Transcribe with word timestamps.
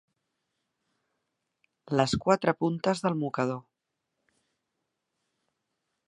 Les 1.99 2.15
quatre 2.23 2.55
puntes 2.63 3.03
del 3.05 3.17
mocador. 3.25 3.61